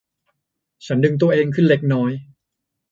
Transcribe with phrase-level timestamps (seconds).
[0.85, 2.11] ฉันดึงตัวเองขึ้นเล็กน้อย